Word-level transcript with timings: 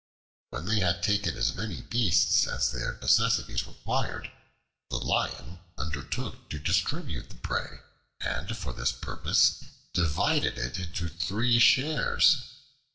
When 0.49 0.65
they 0.65 0.79
had 0.79 1.03
taken 1.03 1.37
as 1.37 1.53
many 1.53 1.81
beasts 1.83 2.47
as 2.47 2.71
their 2.71 2.97
necessities 2.99 3.67
required, 3.67 4.31
the 4.89 4.97
Lion 4.97 5.59
undertook 5.77 6.49
to 6.49 6.57
distribute 6.57 7.29
the 7.29 7.35
prey, 7.35 7.81
and 8.19 8.57
for 8.57 8.73
this 8.73 8.91
purpose 8.91 9.63
divided 9.93 10.57
it 10.57 10.79
into 10.79 11.07
three 11.07 11.59
shares. 11.59 12.49